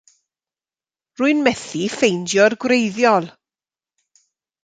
[1.17, 3.27] Rwy'n methu ffeindio'r gwreiddiol.